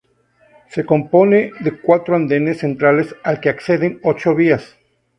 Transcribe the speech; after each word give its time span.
Se 0.71 0.83
compone 0.83 1.51
de 1.59 1.79
cuatro 1.79 2.15
andenes 2.15 2.57
centrales 2.61 3.13
al 3.23 3.39
que 3.39 3.49
acceden 3.49 3.99
ochos 4.01 4.35
vías. 4.35 4.75